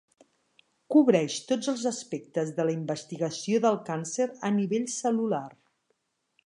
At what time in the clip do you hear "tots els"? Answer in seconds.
1.51-1.83